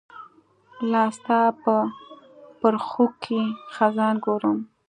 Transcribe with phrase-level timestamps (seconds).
[0.91, 1.75] لاستا په
[2.59, 3.41] پرښوکې
[3.73, 4.57] خزان ګورم